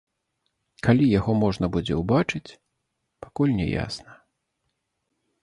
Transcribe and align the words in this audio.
Калі 0.87 1.05
яго 1.19 1.31
можна 1.43 1.65
будзе 1.75 1.93
ўбачыць, 2.01 2.55
пакуль 3.27 3.53
не 3.61 3.67
ясна. 3.77 4.11